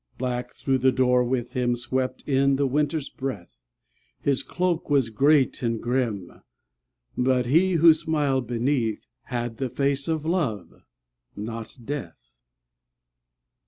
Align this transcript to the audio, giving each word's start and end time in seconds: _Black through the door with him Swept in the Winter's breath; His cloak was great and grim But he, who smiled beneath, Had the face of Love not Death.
_Black 0.17 0.51
through 0.55 0.79
the 0.79 0.91
door 0.91 1.23
with 1.23 1.51
him 1.51 1.75
Swept 1.75 2.23
in 2.27 2.55
the 2.55 2.65
Winter's 2.65 3.07
breath; 3.07 3.59
His 4.19 4.41
cloak 4.41 4.89
was 4.89 5.11
great 5.11 5.61
and 5.61 5.79
grim 5.79 6.41
But 7.15 7.45
he, 7.45 7.73
who 7.73 7.93
smiled 7.93 8.47
beneath, 8.47 9.05
Had 9.25 9.57
the 9.57 9.69
face 9.69 10.07
of 10.07 10.25
Love 10.25 10.73
not 11.35 11.77
Death. 11.85 12.33